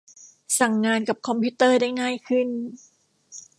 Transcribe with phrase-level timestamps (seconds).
[0.59, 2.47] สั่งงานกับคอมพิวเตอร์ได้ง่ายขึ้น